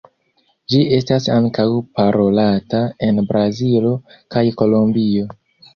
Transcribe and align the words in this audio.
Ĝi 0.73 0.79
estas 0.99 1.27
ankaŭ 1.33 1.67
parolata 1.99 2.83
en 3.11 3.25
Brazilo 3.31 3.95
kaj 4.37 4.49
Kolombio. 4.65 5.33